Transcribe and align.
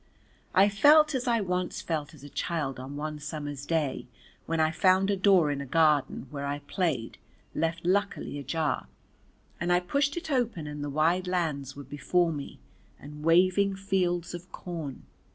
I 0.55 0.67
felt 0.67 1.13
as 1.13 1.27
I 1.27 1.41
once 1.41 1.79
felt 1.83 2.15
as 2.15 2.23
a 2.23 2.29
child 2.29 2.79
on 2.79 2.95
one 2.95 3.19
summer's 3.19 3.67
day 3.67 4.07
when 4.47 4.59
I 4.59 4.71
found 4.71 5.11
a 5.11 5.15
door 5.15 5.51
in 5.51 5.61
a 5.61 5.65
garden 5.67 6.25
where 6.31 6.47
I 6.47 6.57
played 6.57 7.19
left 7.53 7.85
luckily 7.85 8.39
ajar, 8.39 8.87
and 9.59 9.71
I 9.71 9.79
pushed 9.79 10.17
it 10.17 10.31
open 10.31 10.65
and 10.65 10.83
the 10.83 10.89
wide 10.89 11.27
lands 11.27 11.75
were 11.75 11.83
before 11.83 12.33
me 12.33 12.59
and 12.99 13.23
waving 13.23 13.75
fields 13.75 14.33
of 14.33 14.51
corn. 14.51 15.03